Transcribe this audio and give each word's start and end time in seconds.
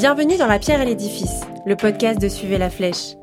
Bienvenue 0.00 0.38
dans 0.38 0.46
La 0.46 0.58
Pierre 0.58 0.80
et 0.80 0.86
l'Édifice, 0.86 1.42
le 1.66 1.76
podcast 1.76 2.18
de 2.18 2.26
Suivez 2.26 2.56
la 2.56 2.70
Flèche. 2.70 3.16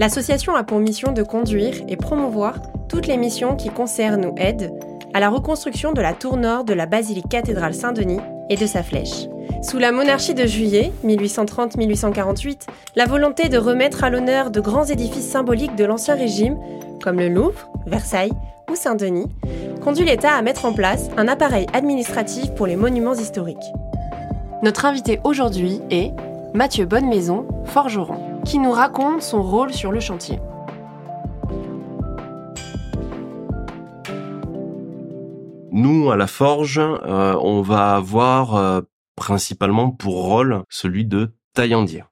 L'association 0.00 0.56
a 0.56 0.64
pour 0.64 0.80
mission 0.80 1.12
de 1.12 1.22
conduire 1.22 1.76
et 1.86 1.96
promouvoir 1.96 2.60
toutes 2.88 3.06
les 3.06 3.16
missions 3.16 3.54
qui 3.54 3.68
concernent 3.68 4.26
ou 4.26 4.34
aident 4.36 4.72
à 5.14 5.20
la 5.20 5.28
reconstruction 5.28 5.92
de 5.92 6.00
la 6.00 6.14
tour 6.14 6.36
nord 6.36 6.64
de 6.64 6.74
la 6.74 6.86
basilique 6.86 7.28
cathédrale 7.28 7.74
Saint-Denis 7.74 8.18
et 8.50 8.56
de 8.56 8.66
sa 8.66 8.82
flèche. 8.82 9.28
Sous 9.62 9.78
la 9.78 9.92
monarchie 9.92 10.34
de 10.34 10.46
Juillet, 10.46 10.90
1830-1848, 11.04 12.62
la 12.96 13.06
volonté 13.06 13.48
de 13.48 13.58
remettre 13.58 14.02
à 14.02 14.10
l'honneur 14.10 14.50
de 14.50 14.58
grands 14.60 14.86
édifices 14.86 15.30
symboliques 15.30 15.76
de 15.76 15.84
l'Ancien 15.84 16.16
Régime, 16.16 16.58
comme 17.04 17.20
le 17.20 17.28
Louvre, 17.28 17.70
Versailles 17.86 18.32
ou 18.68 18.74
Saint-Denis, 18.74 19.30
conduit 19.80 20.04
l'État 20.04 20.34
à 20.34 20.42
mettre 20.42 20.64
en 20.64 20.72
place 20.72 21.08
un 21.16 21.28
appareil 21.28 21.68
administratif 21.72 22.52
pour 22.56 22.66
les 22.66 22.74
monuments 22.74 23.14
historiques. 23.14 23.72
Notre 24.62 24.86
invité 24.86 25.20
aujourd'hui 25.22 25.82
est 25.90 26.12
Mathieu 26.54 26.86
Bonnemaison, 26.86 27.46
forgeron, 27.66 28.40
qui 28.42 28.58
nous 28.58 28.70
raconte 28.70 29.20
son 29.20 29.42
rôle 29.42 29.74
sur 29.74 29.92
le 29.92 30.00
chantier. 30.00 30.38
Nous, 35.72 36.10
à 36.10 36.16
la 36.16 36.26
forge, 36.26 36.78
euh, 36.78 37.36
on 37.42 37.60
va 37.60 37.96
avoir 37.96 38.56
euh, 38.56 38.80
principalement 39.14 39.90
pour 39.90 40.24
rôle 40.24 40.62
celui 40.70 41.04
de 41.04 41.34
taillandier. 41.52 42.04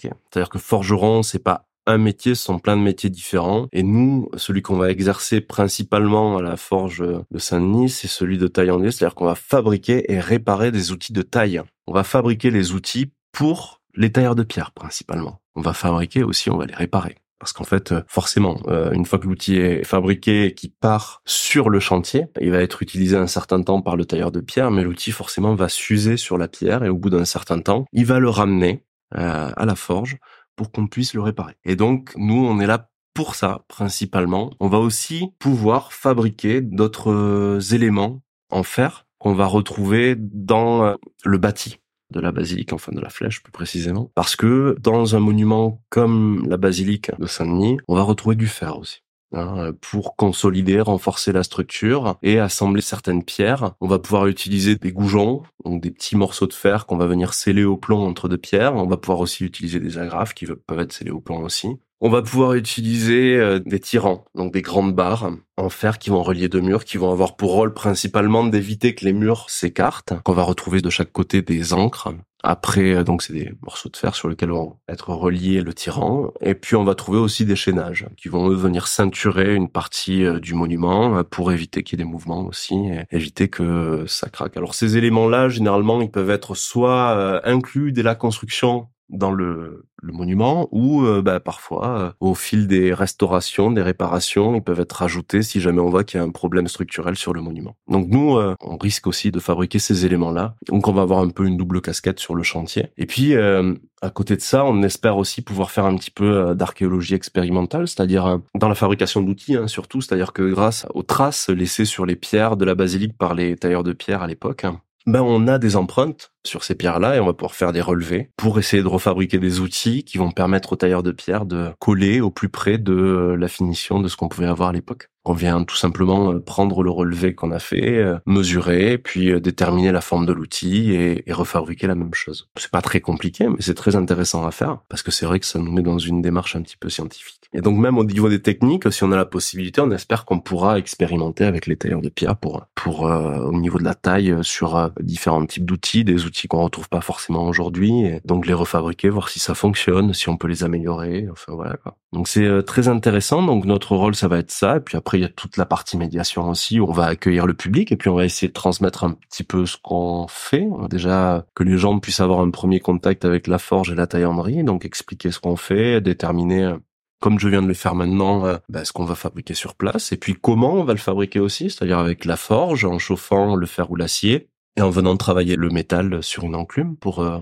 C'est-à-dire 0.00 0.48
que 0.48 0.58
forgeron, 0.58 1.22
c'est 1.22 1.38
pas 1.38 1.68
un 1.86 1.98
métier, 1.98 2.34
ce 2.34 2.42
sont 2.42 2.58
plein 2.58 2.76
de 2.76 2.82
métiers 2.82 3.10
différents. 3.10 3.68
Et 3.72 3.84
nous, 3.84 4.28
celui 4.36 4.62
qu'on 4.62 4.78
va 4.78 4.90
exercer 4.90 5.40
principalement 5.40 6.38
à 6.38 6.42
la 6.42 6.56
forge 6.56 7.04
de 7.30 7.38
Saint-Denis, 7.38 7.90
c'est 7.90 8.08
celui 8.08 8.36
de 8.36 8.48
taillandier, 8.48 8.90
c'est-à-dire 8.90 9.14
qu'on 9.14 9.26
va 9.26 9.36
fabriquer 9.36 10.10
et 10.10 10.18
réparer 10.18 10.72
des 10.72 10.90
outils 10.90 11.12
de 11.12 11.22
taille. 11.22 11.62
On 11.86 11.92
va 11.92 12.04
fabriquer 12.04 12.50
les 12.50 12.72
outils 12.72 13.12
pour 13.32 13.82
les 13.94 14.12
tailleurs 14.12 14.34
de 14.34 14.42
pierre 14.42 14.72
principalement. 14.72 15.40
On 15.54 15.60
va 15.60 15.72
fabriquer 15.72 16.22
aussi, 16.22 16.50
on 16.50 16.56
va 16.56 16.66
les 16.66 16.74
réparer. 16.74 17.16
Parce 17.38 17.52
qu'en 17.52 17.64
fait, 17.64 17.94
forcément, 18.06 18.60
euh, 18.68 18.92
une 18.92 19.04
fois 19.04 19.18
que 19.18 19.26
l'outil 19.26 19.56
est 19.56 19.84
fabriqué 19.84 20.46
et 20.46 20.54
qui 20.54 20.68
part 20.68 21.20
sur 21.26 21.68
le 21.68 21.80
chantier, 21.80 22.26
il 22.40 22.50
va 22.50 22.58
être 22.62 22.80
utilisé 22.82 23.16
un 23.16 23.26
certain 23.26 23.60
temps 23.62 23.82
par 23.82 23.96
le 23.96 24.06
tailleur 24.06 24.32
de 24.32 24.40
pierre, 24.40 24.70
mais 24.70 24.82
l'outil 24.82 25.12
forcément 25.12 25.54
va 25.54 25.68
s'user 25.68 26.16
sur 26.16 26.38
la 26.38 26.48
pierre 26.48 26.84
et 26.84 26.88
au 26.88 26.96
bout 26.96 27.10
d'un 27.10 27.26
certain 27.26 27.60
temps, 27.60 27.84
il 27.92 28.06
va 28.06 28.18
le 28.18 28.30
ramener 28.30 28.84
euh, 29.16 29.50
à 29.54 29.66
la 29.66 29.74
forge 29.74 30.16
pour 30.56 30.72
qu'on 30.72 30.86
puisse 30.86 31.12
le 31.12 31.20
réparer. 31.20 31.54
Et 31.64 31.76
donc, 31.76 32.12
nous, 32.16 32.46
on 32.46 32.60
est 32.60 32.66
là 32.66 32.88
pour 33.14 33.34
ça, 33.34 33.64
principalement. 33.68 34.50
On 34.60 34.68
va 34.68 34.78
aussi 34.78 35.26
pouvoir 35.38 35.92
fabriquer 35.92 36.60
d'autres 36.60 37.12
euh, 37.12 37.60
éléments 37.74 38.22
en 38.50 38.62
fer 38.62 39.03
qu'on 39.24 39.32
va 39.32 39.46
retrouver 39.46 40.16
dans 40.18 40.84
euh, 40.84 40.94
le 41.24 41.38
bâti 41.38 41.78
de 42.12 42.20
la 42.20 42.30
basilique, 42.30 42.74
enfin 42.74 42.92
de 42.92 43.00
la 43.00 43.08
flèche 43.08 43.42
plus 43.42 43.50
précisément. 43.50 44.10
Parce 44.14 44.36
que 44.36 44.76
dans 44.80 45.16
un 45.16 45.18
monument 45.18 45.82
comme 45.88 46.46
la 46.46 46.58
basilique 46.58 47.10
de 47.18 47.26
Saint-Denis, 47.26 47.78
on 47.88 47.94
va 47.94 48.02
retrouver 48.02 48.36
du 48.36 48.46
fer 48.46 48.78
aussi. 48.78 49.00
Hein, 49.32 49.72
pour 49.80 50.14
consolider, 50.14 50.80
renforcer 50.80 51.32
la 51.32 51.42
structure 51.42 52.18
et 52.22 52.38
assembler 52.38 52.82
certaines 52.82 53.24
pierres. 53.24 53.72
On 53.80 53.88
va 53.88 53.98
pouvoir 53.98 54.26
utiliser 54.26 54.76
des 54.76 54.92
goujons, 54.92 55.42
donc 55.64 55.82
des 55.82 55.90
petits 55.90 56.14
morceaux 56.14 56.46
de 56.46 56.52
fer 56.52 56.84
qu'on 56.84 56.98
va 56.98 57.06
venir 57.06 57.32
sceller 57.32 57.64
au 57.64 57.78
plomb 57.78 58.06
entre 58.06 58.28
deux 58.28 58.38
pierres. 58.38 58.74
On 58.76 58.86
va 58.86 58.98
pouvoir 58.98 59.20
aussi 59.20 59.42
utiliser 59.42 59.80
des 59.80 59.98
agrafes 59.98 60.34
qui 60.34 60.46
peuvent 60.46 60.78
être 60.78 60.92
scellés 60.92 61.10
au 61.10 61.20
plomb 61.20 61.42
aussi. 61.42 61.68
On 62.06 62.10
va 62.10 62.20
pouvoir 62.20 62.52
utiliser 62.52 63.34
euh, 63.38 63.60
des 63.60 63.80
tirants, 63.80 64.26
donc 64.34 64.52
des 64.52 64.60
grandes 64.60 64.94
barres 64.94 65.30
en 65.56 65.70
fer 65.70 65.98
qui 65.98 66.10
vont 66.10 66.22
relier 66.22 66.50
deux 66.50 66.60
murs, 66.60 66.84
qui 66.84 66.98
vont 66.98 67.10
avoir 67.10 67.34
pour 67.34 67.52
rôle 67.52 67.72
principalement 67.72 68.44
d'éviter 68.44 68.94
que 68.94 69.06
les 69.06 69.14
murs 69.14 69.48
s'écartent, 69.48 70.12
qu'on 70.22 70.34
va 70.34 70.42
retrouver 70.42 70.82
de 70.82 70.90
chaque 70.90 71.12
côté 71.12 71.40
des 71.40 71.72
encres. 71.72 72.10
Après, 72.42 72.94
euh, 72.94 73.04
donc 73.04 73.22
c'est 73.22 73.32
des 73.32 73.54
morceaux 73.62 73.88
de 73.88 73.96
fer 73.96 74.14
sur 74.14 74.28
lesquels 74.28 74.50
vont 74.50 74.76
être 74.86 75.14
reliés 75.14 75.62
le 75.62 75.72
tirant. 75.72 76.30
Et 76.42 76.54
puis 76.54 76.76
on 76.76 76.84
va 76.84 76.94
trouver 76.94 77.18
aussi 77.18 77.46
des 77.46 77.56
chaînages 77.56 78.04
qui 78.18 78.28
vont 78.28 78.50
venir 78.50 78.86
ceinturer 78.86 79.54
une 79.54 79.70
partie 79.70 80.26
euh, 80.26 80.40
du 80.40 80.52
monument 80.52 81.24
pour 81.24 81.52
éviter 81.52 81.82
qu'il 81.82 81.98
y 81.98 82.02
ait 82.02 82.04
des 82.04 82.10
mouvements 82.10 82.44
aussi, 82.44 82.74
et 82.74 83.06
éviter 83.12 83.48
que 83.48 84.04
ça 84.06 84.28
craque. 84.28 84.58
Alors 84.58 84.74
ces 84.74 84.98
éléments-là, 84.98 85.48
généralement, 85.48 86.02
ils 86.02 86.10
peuvent 86.10 86.28
être 86.28 86.54
soit 86.54 87.40
inclus 87.48 87.92
dès 87.92 88.02
la 88.02 88.14
construction 88.14 88.88
dans 89.10 89.30
le, 89.30 89.86
le 90.04 90.12
monument 90.12 90.68
ou 90.70 91.02
euh, 91.02 91.22
bah, 91.22 91.40
parfois 91.40 91.98
euh, 91.98 92.12
au 92.20 92.34
fil 92.34 92.66
des 92.66 92.94
restaurations, 92.94 93.70
des 93.70 93.82
réparations, 93.82 94.54
ils 94.54 94.62
peuvent 94.62 94.80
être 94.80 95.02
ajoutés 95.02 95.42
si 95.42 95.60
jamais 95.60 95.80
on 95.80 95.90
voit 95.90 96.04
qu'il 96.04 96.18
y 96.18 96.22
a 96.22 96.26
un 96.26 96.30
problème 96.30 96.68
structurel 96.68 97.16
sur 97.16 97.32
le 97.32 97.40
monument. 97.40 97.76
Donc 97.88 98.08
nous, 98.08 98.36
euh, 98.36 98.54
on 98.60 98.76
risque 98.76 99.06
aussi 99.06 99.30
de 99.30 99.40
fabriquer 99.40 99.78
ces 99.78 100.06
éléments-là. 100.06 100.54
Donc 100.68 100.88
on 100.88 100.92
va 100.92 101.02
avoir 101.02 101.20
un 101.20 101.30
peu 101.30 101.46
une 101.46 101.56
double 101.56 101.80
casquette 101.80 102.20
sur 102.20 102.34
le 102.34 102.42
chantier. 102.42 102.88
Et 102.96 103.06
puis 103.06 103.34
à 103.34 104.10
côté 104.10 104.36
de 104.36 104.40
ça, 104.40 104.64
on 104.64 104.82
espère 104.82 105.16
aussi 105.16 105.42
pouvoir 105.42 105.70
faire 105.70 105.86
un 105.86 105.96
petit 105.96 106.10
peu 106.10 106.54
d'archéologie 106.54 107.14
expérimentale, 107.14 107.88
c'est-à-dire 107.88 108.40
dans 108.54 108.68
la 108.68 108.74
fabrication 108.74 109.22
d'outils 109.22 109.56
hein, 109.56 109.66
surtout, 109.66 110.00
c'est-à-dire 110.00 110.32
que 110.32 110.42
grâce 110.42 110.86
aux 110.94 111.02
traces 111.02 111.48
laissées 111.48 111.84
sur 111.84 112.06
les 112.06 112.16
pierres 112.16 112.56
de 112.56 112.64
la 112.64 112.74
basilique 112.74 113.16
par 113.16 113.34
les 113.34 113.56
tailleurs 113.56 113.82
de 113.82 113.92
pierre 113.92 114.22
à 114.22 114.26
l'époque, 114.26 114.66
ben 115.06 115.22
on 115.22 115.46
a 115.48 115.58
des 115.58 115.76
empreintes 115.76 116.33
sur 116.46 116.64
ces 116.64 116.74
pierres-là 116.74 117.16
et 117.16 117.20
on 117.20 117.26
va 117.26 117.32
pouvoir 117.32 117.54
faire 117.54 117.72
des 117.72 117.80
relevés 117.80 118.30
pour 118.36 118.58
essayer 118.58 118.82
de 118.82 118.88
refabriquer 118.88 119.38
des 119.38 119.60
outils 119.60 120.04
qui 120.04 120.18
vont 120.18 120.30
permettre 120.30 120.72
aux 120.72 120.76
tailleurs 120.76 121.02
de 121.02 121.12
pierre 121.12 121.46
de 121.46 121.70
coller 121.78 122.20
au 122.20 122.30
plus 122.30 122.48
près 122.48 122.78
de 122.78 122.92
euh, 122.92 123.36
la 123.36 123.48
finition 123.48 124.00
de 124.00 124.08
ce 124.08 124.16
qu'on 124.16 124.28
pouvait 124.28 124.46
avoir 124.46 124.70
à 124.70 124.72
l'époque. 124.72 125.08
On 125.26 125.32
vient 125.32 125.64
tout 125.64 125.76
simplement 125.76 126.32
euh, 126.32 126.40
prendre 126.40 126.82
le 126.82 126.90
relevé 126.90 127.34
qu'on 127.34 127.50
a 127.50 127.58
fait, 127.58 127.96
euh, 127.96 128.18
mesurer, 128.26 128.98
puis 128.98 129.40
déterminer 129.40 129.90
la 129.90 130.02
forme 130.02 130.26
de 130.26 130.32
l'outil 130.32 130.92
et, 130.92 131.24
refabriquer 131.32 131.86
la 131.86 131.94
même 131.94 132.14
chose. 132.14 132.48
C'est 132.56 132.70
pas 132.70 132.82
très 132.82 133.00
compliqué, 133.00 133.48
mais 133.48 133.56
c'est 133.60 133.74
très 133.74 133.96
intéressant 133.96 134.46
à 134.46 134.50
faire 134.50 134.78
parce 134.88 135.02
que 135.02 135.10
c'est 135.10 135.26
vrai 135.26 135.40
que 135.40 135.46
ça 135.46 135.58
nous 135.58 135.72
met 135.72 135.82
dans 135.82 135.98
une 135.98 136.22
démarche 136.22 136.54
un 136.54 136.62
petit 136.62 136.76
peu 136.76 136.90
scientifique. 136.90 137.40
Et 137.52 137.60
donc 137.60 137.78
même 137.78 137.98
au 137.98 138.04
niveau 138.04 138.28
des 138.28 138.40
techniques, 138.40 138.92
si 138.92 139.02
on 139.02 139.10
a 139.10 139.16
la 139.16 139.24
possibilité, 139.24 139.80
on 139.80 139.90
espère 139.90 140.24
qu'on 140.24 140.38
pourra 140.38 140.78
expérimenter 140.78 141.44
avec 141.44 141.66
les 141.66 141.76
tailleurs 141.76 142.02
de 142.02 142.08
pierre 142.08 142.36
pour 142.36 142.66
pour 142.74 143.02
au 143.02 143.52
niveau 143.52 143.78
de 143.78 143.84
la 143.84 143.94
taille 143.94 144.36
sur 144.42 144.90
différents 145.00 145.44
types 145.46 145.64
d'outils, 145.64 146.04
des 146.04 146.24
outils 146.24 146.33
qu'on 146.48 146.62
retrouve 146.62 146.88
pas 146.88 147.00
forcément 147.00 147.44
aujourd'hui, 147.44 148.20
donc 148.24 148.46
les 148.46 148.54
refabriquer, 148.54 149.08
voir 149.08 149.28
si 149.28 149.38
ça 149.38 149.54
fonctionne, 149.54 150.12
si 150.12 150.28
on 150.28 150.36
peut 150.36 150.48
les 150.48 150.64
améliorer, 150.64 151.28
enfin 151.30 151.52
voilà 151.52 151.76
quoi. 151.76 151.96
Donc 152.12 152.28
c'est 152.28 152.44
euh, 152.44 152.62
très 152.62 152.88
intéressant. 152.88 153.42
Donc 153.42 153.64
notre 153.64 153.96
rôle 153.96 154.14
ça 154.14 154.28
va 154.28 154.38
être 154.38 154.50
ça, 154.50 154.76
et 154.76 154.80
puis 154.80 154.96
après 154.96 155.18
il 155.18 155.22
y 155.22 155.24
a 155.24 155.28
toute 155.28 155.56
la 155.56 155.66
partie 155.66 155.96
médiation 155.96 156.48
aussi 156.48 156.80
où 156.80 156.88
on 156.88 156.92
va 156.92 157.06
accueillir 157.06 157.46
le 157.46 157.54
public 157.54 157.92
et 157.92 157.96
puis 157.96 158.08
on 158.08 158.14
va 158.14 158.24
essayer 158.24 158.48
de 158.48 158.52
transmettre 158.52 159.04
un 159.04 159.12
petit 159.12 159.44
peu 159.44 159.66
ce 159.66 159.76
qu'on 159.82 160.26
fait. 160.28 160.66
Déjà 160.90 161.46
que 161.54 161.62
les 161.62 161.78
gens 161.78 161.98
puissent 161.98 162.20
avoir 162.20 162.40
un 162.40 162.50
premier 162.50 162.80
contact 162.80 163.24
avec 163.24 163.46
la 163.46 163.58
forge 163.58 163.90
et 163.90 163.94
la 163.94 164.06
taillanderie, 164.06 164.64
donc 164.64 164.84
expliquer 164.84 165.30
ce 165.30 165.40
qu'on 165.40 165.56
fait, 165.56 166.00
déterminer 166.00 166.64
euh, 166.64 166.76
comme 167.20 167.38
je 167.38 167.48
viens 167.48 167.62
de 167.62 167.68
le 167.68 167.74
faire 167.74 167.94
maintenant, 167.94 168.58
bah, 168.68 168.84
ce 168.84 168.92
qu'on 168.92 169.06
va 169.06 169.14
fabriquer 169.14 169.54
sur 169.54 169.76
place, 169.76 170.12
et 170.12 170.18
puis 170.18 170.34
comment 170.38 170.74
on 170.74 170.84
va 170.84 170.92
le 170.92 170.98
fabriquer 170.98 171.40
aussi, 171.40 171.70
c'est-à-dire 171.70 171.98
avec 171.98 172.26
la 172.26 172.36
forge, 172.36 172.84
en 172.84 172.98
chauffant 172.98 173.56
le 173.56 173.64
fer 173.64 173.90
ou 173.90 173.96
l'acier, 173.96 174.50
et 174.76 174.82
en 174.82 174.90
venant 174.90 175.16
travailler 175.16 175.56
le 175.56 175.70
métal 175.70 176.22
sur 176.22 176.44
une 176.44 176.54
enclume 176.54 176.96
pour 176.96 177.20
euh, 177.20 177.40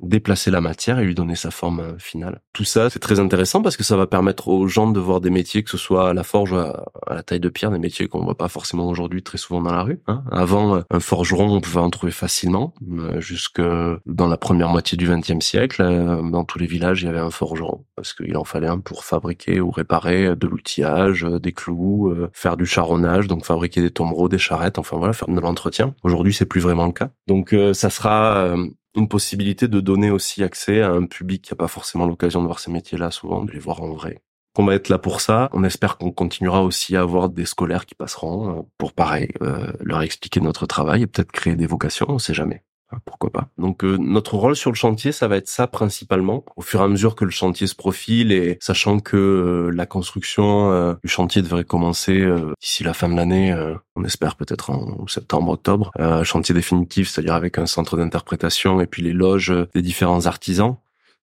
déplacer 0.00 0.50
la 0.50 0.60
matière 0.60 0.98
et 0.98 1.04
lui 1.04 1.14
donner 1.14 1.36
sa 1.36 1.50
forme 1.50 1.80
euh, 1.80 1.98
finale. 1.98 2.40
Tout 2.52 2.64
ça, 2.64 2.90
c'est 2.90 2.98
très 2.98 3.20
intéressant 3.20 3.62
parce 3.62 3.76
que 3.76 3.84
ça 3.84 3.96
va 3.96 4.06
permettre 4.06 4.48
aux 4.48 4.66
gens 4.66 4.90
de 4.90 5.00
voir 5.00 5.20
des 5.20 5.30
métiers, 5.30 5.62
que 5.62 5.70
ce 5.70 5.78
soit 5.78 6.10
à 6.10 6.14
la 6.14 6.24
forge 6.24 6.52
à, 6.52 6.84
la 7.08 7.22
taille 7.22 7.40
de 7.40 7.48
pierre, 7.48 7.70
des 7.70 7.78
métiers 7.78 8.08
qu'on 8.08 8.24
voit 8.24 8.36
pas 8.36 8.48
forcément 8.48 8.88
aujourd'hui 8.88 9.22
très 9.22 9.38
souvent 9.38 9.62
dans 9.62 9.72
la 9.72 9.82
rue. 9.82 10.00
Hein. 10.06 10.24
Avant, 10.30 10.76
euh, 10.76 10.80
un 10.90 11.00
forgeron, 11.00 11.54
on 11.54 11.60
pouvait 11.60 11.80
en 11.80 11.90
trouver 11.90 12.12
facilement, 12.12 12.74
jusque 13.18 13.62
dans 14.06 14.26
la 14.26 14.36
première 14.36 14.68
moitié 14.68 14.96
du 14.96 15.08
XXe 15.08 15.44
siècle. 15.44 15.82
Dans 16.30 16.44
tous 16.44 16.58
les 16.58 16.66
villages, 16.66 17.02
il 17.02 17.06
y 17.06 17.08
avait 17.08 17.18
un 17.18 17.30
forgeron 17.30 17.84
parce 17.96 18.12
qu'il 18.12 18.36
en 18.36 18.44
fallait 18.44 18.68
un 18.68 18.78
pour 18.78 19.04
fabriquer 19.04 19.60
ou 19.60 19.70
réparer 19.70 20.36
de 20.36 20.46
l'outillage, 20.46 21.24
des 21.24 21.52
clous, 21.52 22.14
faire 22.32 22.56
du 22.56 22.66
charronnage, 22.66 23.26
donc 23.26 23.44
fabriquer 23.44 23.80
des 23.80 23.90
tombereaux, 23.90 24.28
des 24.28 24.38
charrettes, 24.38 24.78
enfin 24.78 24.96
voilà, 24.96 25.12
faire 25.12 25.28
de 25.28 25.40
l'entretien. 25.40 25.94
Aujourd'hui, 26.02 26.34
c'est 26.34 26.46
plus 26.46 26.60
vraiment 26.60 26.86
le 26.86 26.92
cas. 26.92 27.10
Donc 27.26 27.54
ça 27.72 27.90
sera 27.90 28.56
une 28.94 29.08
possibilité 29.08 29.68
de 29.68 29.80
donner 29.80 30.10
aussi 30.10 30.42
accès 30.42 30.82
à 30.82 30.90
un 30.90 31.06
public 31.06 31.42
qui 31.42 31.52
n'a 31.52 31.56
pas 31.56 31.68
forcément 31.68 32.06
l'occasion 32.06 32.40
de 32.40 32.46
voir 32.46 32.60
ces 32.60 32.70
métiers-là 32.70 33.10
souvent, 33.10 33.44
de 33.44 33.52
les 33.52 33.58
voir 33.58 33.82
en 33.82 33.92
vrai. 33.92 34.22
On 34.56 34.64
va 34.64 34.74
être 34.74 34.88
là 34.88 34.98
pour 34.98 35.20
ça. 35.20 35.50
On 35.52 35.64
espère 35.64 35.98
qu'on 35.98 36.12
continuera 36.12 36.62
aussi 36.62 36.96
à 36.96 37.00
avoir 37.00 37.28
des 37.28 37.44
scolaires 37.44 37.86
qui 37.86 37.96
passeront 37.96 38.58
euh, 38.58 38.62
pour 38.78 38.92
pareil 38.92 39.28
euh, 39.42 39.72
leur 39.80 40.02
expliquer 40.02 40.40
notre 40.40 40.66
travail 40.66 41.02
et 41.02 41.06
peut-être 41.08 41.32
créer 41.32 41.56
des 41.56 41.66
vocations, 41.66 42.06
on 42.08 42.20
sait 42.20 42.34
jamais. 42.34 42.62
Ah, 42.90 42.98
pourquoi 43.04 43.30
pas. 43.30 43.48
Donc 43.56 43.82
euh, 43.82 43.96
notre 43.98 44.36
rôle 44.36 44.54
sur 44.54 44.70
le 44.70 44.76
chantier, 44.76 45.10
ça 45.10 45.26
va 45.26 45.36
être 45.36 45.48
ça 45.48 45.66
principalement. 45.66 46.44
Au 46.56 46.62
fur 46.62 46.80
et 46.80 46.84
à 46.84 46.88
mesure 46.88 47.16
que 47.16 47.24
le 47.24 47.30
chantier 47.30 47.66
se 47.66 47.74
profile 47.74 48.30
et 48.30 48.58
sachant 48.60 49.00
que 49.00 49.16
euh, 49.16 49.70
la 49.74 49.86
construction 49.86 50.70
euh, 50.70 50.94
du 51.02 51.08
chantier 51.08 51.42
devrait 51.42 51.64
commencer 51.64 52.26
d'ici 52.60 52.84
la 52.84 52.94
fin 52.94 53.08
de 53.08 53.16
l'année, 53.16 53.54
on 53.96 54.04
espère 54.04 54.36
peut-être 54.36 54.70
en 54.70 55.06
septembre, 55.06 55.52
octobre, 55.52 55.90
chantier 56.24 56.54
définitif, 56.54 57.08
c'est-à-dire 57.08 57.34
avec 57.34 57.58
un 57.58 57.66
centre 57.66 57.96
d'interprétation 57.96 58.80
et 58.80 58.86
puis 58.86 59.02
les 59.02 59.12
loges 59.12 59.52
des 59.74 59.82
différents 59.82 60.26
artisans. 60.26 60.76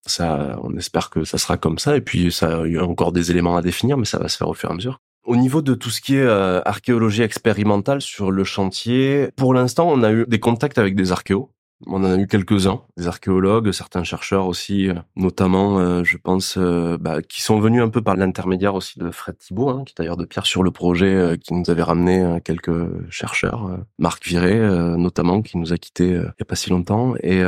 Ça, 0.06 0.58
on 0.63 0.75
espère 0.78 1.10
que 1.10 1.24
ça 1.24 1.38
sera 1.38 1.58
comme 1.58 1.78
ça. 1.78 1.96
Et 1.96 2.02
puis 2.02 2.31
ça, 2.31 2.63
il 2.66 2.74
y 2.74 2.78
a 2.78 2.84
encore 2.84 3.12
des 3.12 3.31
éléments 3.31 3.56
à 3.56 3.62
définir, 3.62 3.98
mais 3.98 4.06
ça 4.06 4.18
va 4.18 4.28
se 4.30 4.38
faire 4.38 4.48
au 4.48 4.54
fur 4.54 4.69
et 4.69 4.74
à 4.74 4.75
mesure. 4.75 5.00
Au 5.23 5.35
niveau 5.35 5.62
de 5.62 5.75
tout 5.75 5.91
ce 5.91 6.01
qui 6.01 6.15
est 6.15 6.21
euh, 6.21 6.62
archéologie 6.65 7.21
expérimentale 7.21 8.01
sur 8.01 8.31
le 8.31 8.44
chantier, 8.44 9.29
pour 9.35 9.53
l'instant, 9.53 9.88
on 9.89 10.01
a 10.01 10.12
eu 10.12 10.25
des 10.27 10.39
contacts 10.39 10.79
avec 10.79 10.95
des 10.95 11.12
archéos 11.12 11.51
On 11.88 12.04
en 12.04 12.12
a 12.12 12.18
eu 12.18 12.28
quelques-uns, 12.28 12.81
des 12.98 13.07
archéologues, 13.07 13.72
certains 13.72 14.04
chercheurs 14.04 14.48
aussi, 14.48 14.89
euh, 14.89 14.94
notamment, 15.16 15.80
euh, 15.80 16.04
je 16.04 16.18
pense, 16.18 16.56
euh, 16.57 16.98
bah, 17.00 17.22
qui 17.22 17.42
sont 17.42 17.60
venus 17.60 17.81
un 17.81 17.89
peu 17.89 18.01
par 18.01 18.16
l'intermédiaire 18.16 18.75
aussi 18.75 19.00
de 19.00 19.10
Fred 19.12 19.38
Thibault, 19.38 19.69
hein, 19.69 19.83
qui 19.86 19.94
est 19.94 19.98
d'ailleurs 19.98 20.18
de 20.18 20.25
pierre 20.25 20.45
sur 20.45 20.63
le 20.63 20.72
projet, 20.72 21.38
qui 21.44 21.54
nous 21.54 21.69
avait 21.69 21.83
ramené 21.83 22.39
quelques 22.44 22.72
chercheurs, 23.10 23.78
Marc 24.00 24.25
Viré 24.25 24.60
notamment, 24.98 25.42
qui 25.42 25.57
nous 25.57 25.74
a 25.74 25.78
quittés 25.78 26.10
il 26.10 26.39
y 26.39 26.42
a 26.42 26.45
pas 26.45 26.56
si 26.56 26.69
longtemps. 26.69 27.13
Et 27.22 27.42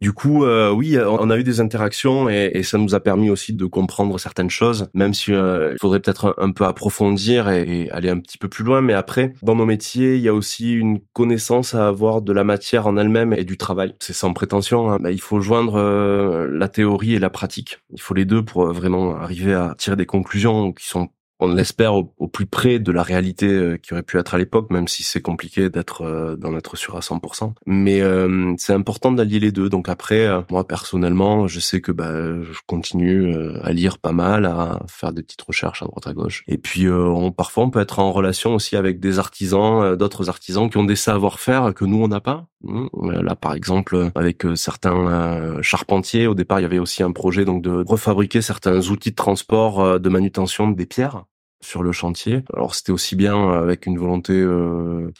du 0.00 0.12
coup, 0.12 0.44
oui, 0.44 0.98
on 0.98 1.30
a 1.30 1.36
eu 1.38 1.44
des 1.44 1.60
interactions 1.60 2.28
et, 2.28 2.62
ça 2.62 2.78
nous 2.78 2.94
a 2.94 3.00
permis 3.00 3.30
aussi 3.30 3.52
de 3.52 3.64
comprendre 3.66 4.18
certaines 4.18 4.50
choses, 4.50 4.88
même 4.94 5.14
si 5.14 5.32
il 5.32 5.76
faudrait 5.80 6.00
peut-être 6.00 6.34
un, 6.38 6.52
peu 6.52 6.64
approfondir 6.64 7.48
et 7.48 7.88
aller 7.90 8.10
un 8.10 8.18
petit 8.18 8.38
peu 8.38 8.48
plus 8.48 8.64
loin. 8.64 8.80
Mais 8.80 8.94
après, 8.94 9.34
dans 9.42 9.54
nos 9.54 9.66
métiers, 9.66 10.16
il 10.16 10.22
y 10.22 10.28
a 10.28 10.34
aussi 10.34 10.72
une 10.72 11.00
connaissance 11.12 11.74
à 11.74 11.88
avoir 11.88 12.22
de 12.22 12.32
la 12.32 12.44
matière 12.44 12.86
en 12.86 12.96
elle-même 12.96 13.32
du 13.44 13.56
travail. 13.56 13.94
C'est 14.00 14.12
sans 14.12 14.32
prétention. 14.32 14.90
Hein. 14.92 14.98
Il 15.10 15.20
faut 15.20 15.40
joindre 15.40 15.76
euh, 15.76 16.48
la 16.50 16.68
théorie 16.68 17.14
et 17.14 17.18
la 17.18 17.30
pratique. 17.30 17.78
Il 17.92 18.00
faut 18.00 18.14
les 18.14 18.24
deux 18.24 18.44
pour 18.44 18.66
euh, 18.66 18.72
vraiment 18.72 19.16
arriver 19.16 19.54
à 19.54 19.74
tirer 19.78 19.96
des 19.96 20.06
conclusions 20.06 20.72
qui 20.72 20.86
sont 20.86 21.08
on 21.40 21.54
l'espère 21.54 21.94
au, 21.94 22.04
plus 22.04 22.46
près 22.46 22.78
de 22.78 22.92
la 22.92 23.02
réalité 23.02 23.46
euh, 23.46 23.76
qui 23.76 23.92
aurait 23.92 24.02
pu 24.02 24.18
être 24.18 24.34
à 24.34 24.38
l'époque, 24.38 24.70
même 24.70 24.88
si 24.88 25.02
c'est 25.02 25.22
compliqué 25.22 25.70
d'être 25.70 26.02
euh, 26.02 26.36
d'en 26.36 26.54
être 26.56 26.76
sûr 26.76 26.96
à 26.96 27.00
100%. 27.00 27.54
Mais 27.66 28.00
euh, 28.00 28.54
c'est 28.58 28.74
important 28.74 29.10
d'allier 29.10 29.40
les 29.40 29.50
deux. 29.50 29.68
Donc 29.68 29.88
après, 29.88 30.28
moi 30.50 30.66
personnellement, 30.66 31.48
je 31.48 31.60
sais 31.60 31.80
que 31.80 31.92
bah, 31.92 32.12
je 32.12 32.58
continue 32.66 33.34
à 33.62 33.72
lire 33.72 33.98
pas 33.98 34.12
mal, 34.12 34.44
à 34.44 34.80
faire 34.86 35.12
des 35.12 35.22
petites 35.22 35.42
recherches 35.42 35.82
à 35.82 35.86
droite 35.86 36.06
à 36.06 36.12
gauche. 36.12 36.44
Et 36.46 36.58
puis 36.58 36.88
on, 36.88 37.32
parfois 37.32 37.64
on 37.64 37.70
peut 37.70 37.80
être 37.80 37.98
en 37.98 38.12
relation 38.12 38.54
aussi 38.54 38.76
avec 38.76 39.00
des 39.00 39.18
artisans, 39.18 39.96
d'autres 39.96 40.28
artisans 40.28 40.68
qui 40.68 40.76
ont 40.76 40.84
des 40.84 40.96
savoir-faire 40.96 41.72
que 41.74 41.84
nous 41.84 42.02
on 42.02 42.08
n'a 42.08 42.20
pas. 42.20 42.46
Mmh. 42.62 43.10
Là, 43.22 43.36
par 43.36 43.54
exemple, 43.54 44.10
avec 44.14 44.44
certains 44.54 45.62
charpentiers, 45.62 46.26
au 46.26 46.34
départ, 46.34 46.60
il 46.60 46.62
y 46.62 46.66
avait 46.66 46.78
aussi 46.78 47.02
un 47.02 47.12
projet 47.12 47.46
donc 47.46 47.62
de 47.62 47.84
refabriquer 47.86 48.42
certains 48.42 48.90
outils 48.90 49.10
de 49.10 49.16
transport 49.16 49.98
de 49.98 50.08
manutention 50.10 50.70
des 50.70 50.86
pierres 50.86 51.24
sur 51.60 51.82
le 51.82 51.92
chantier. 51.92 52.42
Alors 52.54 52.74
c'était 52.74 52.92
aussi 52.92 53.16
bien 53.16 53.50
avec 53.52 53.86
une 53.86 53.98
volonté 53.98 54.32
euh, 54.32 55.12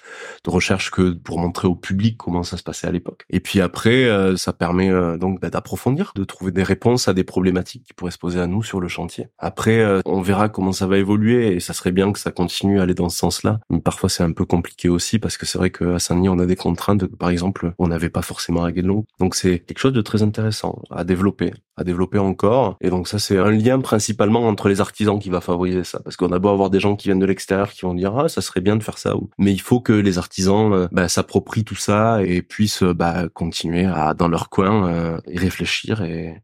de 0.45 0.51
recherche 0.51 0.91
que 0.91 1.13
pour 1.13 1.39
montrer 1.39 1.69
au 1.69 1.75
public 1.75 2.17
comment 2.17 2.43
ça 2.43 2.57
se 2.57 2.63
passait 2.63 2.87
à 2.87 2.91
l'époque. 2.91 3.25
Et 3.31 3.41
puis 3.41 3.61
après, 3.61 4.05
euh, 4.05 4.37
ça 4.37 4.53
permet 4.53 4.91
euh, 4.91 5.17
donc 5.17 5.41
d'approfondir, 5.41 6.13
de 6.17 6.25
trouver 6.25 6.53
des 6.53 6.63
réponses 6.63 7.09
à 7.09 7.15
des 7.15 7.25
problématiques 7.25 7.85
qui 7.85 7.93
pourraient 7.93 8.11
se 8.11 8.19
poser 8.19 8.41
à 8.41 8.47
nous 8.47 8.63
sur 8.63 8.81
le 8.81 8.89
chantier. 8.89 9.29
Après, 9.39 9.85
on 10.05 10.21
verra 10.21 10.49
comment 10.49 10.73
ça 10.73 10.87
va 10.87 10.99
évoluer 10.99 11.55
et 11.55 11.61
ça 11.61 11.73
serait 11.73 11.93
bien 11.93 12.13
que 12.13 12.19
ça 12.19 12.31
continue 12.31 12.81
à 12.81 12.85
aller 12.85 12.95
dans 12.95 13.09
ce 13.09 13.19
sens-là. 13.19 13.61
Mais 13.71 13.81
parfois 13.81 14.09
c'est 14.09 14.23
un 14.23 14.33
peu 14.33 14.45
compliqué 14.45 14.89
aussi 14.89 15.19
parce 15.19 15.37
que 15.37 15.47
c'est 15.47 15.59
vrai 15.59 15.71
qu'à 15.71 15.99
Saint-Denis 15.99 16.29
on 16.29 16.39
a 16.39 16.47
des 16.47 16.57
contraintes. 16.57 17.07
Par 17.07 17.31
exemple, 17.31 17.73
on 17.79 17.89
n'avait 17.89 18.11
pas 18.11 18.23
forcément 18.23 18.65
à 18.65 18.73
Guédelon. 18.73 19.05
Donc 19.19 19.35
c'est 19.35 19.59
quelque 19.61 19.79
chose 19.79 19.93
de 19.93 20.03
très 20.03 20.23
intéressant 20.23 20.83
à 20.91 21.05
développer, 21.05 21.53
à 21.81 21.85
développer 21.85 22.19
encore. 22.19 22.77
Et 22.81 22.91
donc 22.91 23.09
ça 23.09 23.19
c'est 23.19 23.39
un 23.39 23.51
lien 23.51 23.81
principalement 23.81 24.47
entre 24.47 24.69
les 24.69 24.81
artisans 24.81 25.19
qui 25.19 25.31
va 25.31 25.41
favoriser 25.41 25.85
ça 25.85 26.01
parce 26.01 26.17
qu'on 26.17 26.31
a 26.33 26.39
beau 26.39 26.51
avoir 26.51 26.71
des 26.71 26.81
gens 26.81 26.95
qui 26.95 27.09
viennent 27.09 27.19
de 27.19 27.27
l'extérieur 27.27 27.71
qui 27.71 27.83
vont 27.83 27.95
dire 27.95 28.17
ah 28.17 28.29
ça 28.29 28.43
serait 28.43 28.61
bien 28.61 28.77
de 28.77 28.83
faire 28.83 28.99
ça 28.99 29.15
mais 29.39 29.53
il 29.53 29.61
faut 29.61 29.81
que 29.81 29.93
les 29.93 30.19
artisans 30.19 30.73
euh, 30.73 30.89
bah, 30.93 31.09
s'approprient 31.09 31.65
tout 31.65 31.75
ça 31.75 32.23
et 32.23 32.43
puissent 32.43 32.83
euh, 32.83 32.95
bah, 32.95 33.29
continuer 33.33 33.87
à 33.87 34.15
dans 34.15 34.29
leur 34.29 34.51
coin 34.51 34.89
euh, 34.89 35.21
y 35.27 35.39
réfléchir 35.39 36.03
et 36.03 36.43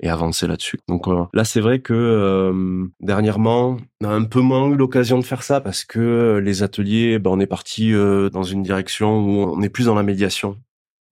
et 0.00 0.08
avancer 0.08 0.46
là-dessus. 0.46 0.78
Donc 0.86 1.08
là, 1.32 1.42
c'est 1.42 1.60
vrai 1.60 1.80
que 1.80 2.52
dernièrement, 3.00 3.78
on 4.00 4.08
a 4.08 4.12
un 4.12 4.22
peu 4.22 4.40
moins 4.40 4.68
eu 4.68 4.76
l'occasion 4.76 5.18
de 5.18 5.24
faire 5.24 5.42
ça 5.42 5.60
parce 5.60 5.84
que 5.84 6.40
les 6.40 6.62
ateliers, 6.62 7.18
bah, 7.18 7.30
on 7.32 7.40
est 7.40 7.48
parti 7.48 7.92
dans 8.32 8.44
une 8.44 8.62
direction 8.62 9.18
où 9.18 9.42
on 9.42 9.60
est 9.60 9.68
plus 9.68 9.86
dans 9.86 9.96
la 9.96 10.04
médiation. 10.04 10.56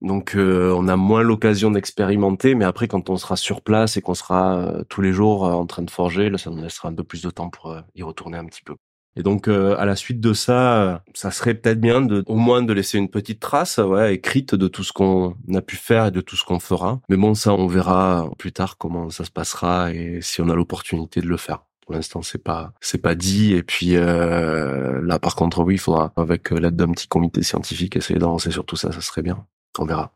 Donc 0.07 0.37
euh, 0.37 0.73
on 0.77 0.87
a 0.89 0.97
moins 0.97 1.23
l'occasion 1.23 1.71
d'expérimenter, 1.71 2.55
mais 2.55 2.65
après 2.65 2.87
quand 2.87 3.11
on 3.11 3.17
sera 3.17 3.37
sur 3.37 3.61
place 3.61 3.97
et 3.97 4.03
qu'on 4.03 4.15
sera 4.15 4.59
euh, 4.59 4.85
tous 4.89 5.03
les 5.03 5.13
jours 5.13 5.45
euh, 5.45 5.53
en 5.53 5.67
train 5.67 5.83
de 5.83 5.91
forger, 5.91 6.31
là 6.31 6.39
ça 6.39 6.51
nous 6.51 6.63
laissera 6.63 6.89
un 6.89 6.95
peu 6.95 7.03
plus 7.03 7.23
de 7.23 7.31
temps 7.31 7.51
pour 7.51 7.77
y 7.95 8.03
retourner 8.03 8.39
un 8.39 8.45
petit 8.45 8.63
peu. 8.63 8.77
Et 9.19 9.23
donc 9.23 9.49
à 9.49 9.85
la 9.87 9.97
suite 9.97 10.21
de 10.21 10.35
ça, 10.35 11.03
ça 11.15 11.31
serait 11.31 11.55
peut-être 11.55 11.81
bien 11.81 12.03
de 12.03 12.23
au 12.27 12.37
moins 12.37 12.63
de 12.63 12.73
laisser 12.75 12.99
une 12.99 13.09
petite 13.09 13.41
trace, 13.41 13.79
ouais, 13.79 14.15
écrite 14.15 14.55
de 14.55 14.69
tout 14.69 14.85
ce 14.85 14.93
qu'on 14.93 15.35
a 15.55 15.63
pu 15.63 15.77
faire 15.77 16.07
et 16.07 16.11
de 16.11 16.21
tout 16.21 16.37
ce 16.37 16.45
qu'on 16.45 16.61
fera. 16.61 17.01
Mais 17.09 17.17
bon, 17.17 17.35
ça 17.35 17.55
on 17.55 17.67
verra 17.67 18.31
plus 18.39 18.53
tard 18.53 18.77
comment 18.77 19.09
ça 19.09 19.25
se 19.25 19.31
passera 19.31 19.91
et 19.93 20.21
si 20.21 20.43
on 20.43 20.51
a 20.51 20.55
l'opportunité 20.55 21.21
de 21.21 21.27
le 21.27 21.39
faire. 21.39 21.65
Pour 21.87 21.95
l'instant, 21.95 22.21
c'est 22.21 22.43
pas 22.43 22.75
c'est 22.83 23.01
pas 23.01 23.15
dit. 23.15 23.55
Et 23.55 23.63
puis 23.63 23.95
là, 23.95 25.19
par 25.19 25.35
contre, 25.35 25.65
oui, 25.65 25.75
il 25.77 25.79
faudra 25.79 26.13
avec 26.17 26.51
l'aide 26.51 26.77
d'un 26.77 26.93
petit 26.93 27.09
comité 27.09 27.43
scientifique 27.43 27.97
essayer 27.97 28.19
d'avancer 28.19 28.51
sur 28.51 28.67
tout 28.67 28.77
ça. 28.77 28.93
Ça 28.93 29.01
serait 29.01 29.23
bien. 29.23 29.47
On 29.79 29.85
verra. 29.85 30.13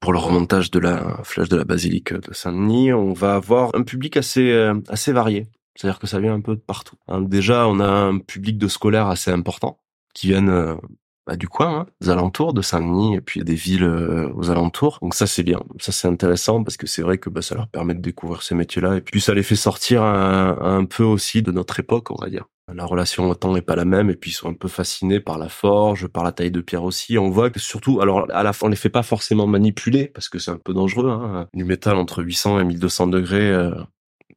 Pour 0.00 0.12
le 0.12 0.18
remontage 0.20 0.70
de 0.70 0.78
la 0.78 1.20
flèche 1.24 1.48
de 1.48 1.56
la 1.56 1.64
basilique 1.64 2.14
de 2.14 2.32
Saint-Denis, 2.32 2.92
on 2.92 3.12
va 3.12 3.34
avoir 3.34 3.74
un 3.74 3.82
public 3.82 4.16
assez 4.16 4.52
euh, 4.52 4.74
assez 4.88 5.12
varié. 5.12 5.48
C'est-à-dire 5.74 5.98
que 5.98 6.06
ça 6.06 6.20
vient 6.20 6.34
un 6.34 6.40
peu 6.40 6.54
de 6.54 6.60
partout. 6.60 6.96
Hein, 7.08 7.22
déjà, 7.22 7.66
on 7.66 7.80
a 7.80 7.88
un 7.88 8.18
public 8.18 8.56
de 8.56 8.68
scolaires 8.68 9.08
assez 9.08 9.32
important 9.32 9.80
qui 10.14 10.28
viennent 10.28 10.48
euh, 10.48 10.76
bah, 11.26 11.36
du 11.36 11.48
coin, 11.48 11.80
hein, 11.80 11.86
des 12.00 12.08
alentours 12.08 12.54
de 12.54 12.62
Saint-Denis 12.62 13.16
et 13.16 13.20
puis 13.20 13.42
des 13.42 13.54
villes 13.54 13.82
euh, 13.82 14.30
aux 14.34 14.50
alentours. 14.50 14.98
Donc 15.02 15.14
ça 15.14 15.26
c'est 15.26 15.42
bien, 15.42 15.60
ça 15.78 15.90
c'est 15.90 16.06
intéressant 16.06 16.62
parce 16.62 16.76
que 16.76 16.86
c'est 16.86 17.02
vrai 17.02 17.18
que 17.18 17.28
bah, 17.28 17.42
ça 17.42 17.56
leur 17.56 17.66
permet 17.66 17.94
de 17.94 18.00
découvrir 18.00 18.42
ces 18.42 18.54
métiers-là 18.54 18.96
et 18.96 19.00
puis 19.00 19.20
ça 19.20 19.34
les 19.34 19.42
fait 19.42 19.56
sortir 19.56 20.02
un, 20.02 20.84
peu 20.84 21.02
aussi 21.02 21.42
de 21.42 21.50
notre 21.50 21.80
époque, 21.80 22.10
on 22.10 22.22
va 22.22 22.30
dire. 22.30 22.44
La 22.72 22.84
relation 22.84 23.28
au 23.28 23.34
temps 23.34 23.54
n'est 23.54 23.62
pas 23.62 23.76
la 23.76 23.84
même 23.84 24.10
et 24.10 24.14
puis 24.14 24.30
ils 24.30 24.34
sont 24.34 24.48
un 24.48 24.54
peu 24.54 24.68
fascinés 24.68 25.20
par 25.20 25.38
la 25.38 25.48
forge, 25.48 26.08
par 26.08 26.24
la 26.24 26.32
taille 26.32 26.50
de 26.50 26.60
pierre 26.60 26.84
aussi. 26.84 27.18
On 27.18 27.30
voit 27.30 27.50
que 27.50 27.60
surtout, 27.60 28.00
alors 28.00 28.26
à 28.32 28.42
la 28.42 28.52
fin 28.52 28.66
on 28.66 28.70
les 28.70 28.76
fait 28.76 28.88
pas 28.88 29.02
forcément 29.02 29.46
manipuler 29.46 30.06
parce 30.08 30.28
que 30.28 30.38
c'est 30.38 30.50
un 30.50 30.58
peu 30.58 30.74
dangereux. 30.74 31.08
Hein. 31.08 31.48
Du 31.54 31.64
métal 31.64 31.96
entre 31.96 32.22
800 32.22 32.60
et 32.60 32.64
1200 32.64 33.06
degrés, 33.08 33.50
euh, 33.50 33.72